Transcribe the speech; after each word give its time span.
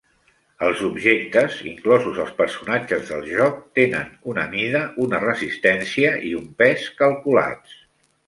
Els 0.67 0.79
objectes, 0.85 1.57
inclosos 1.71 2.21
els 2.23 2.31
personatges 2.39 3.11
del 3.11 3.27
joc, 3.33 3.61
tenen 3.79 4.09
una 4.33 4.47
mida, 4.55 4.81
una 5.07 5.21
resistència 5.27 6.15
i 6.31 6.35
un 6.41 6.51
pes 6.63 6.89
calculats. 7.05 7.77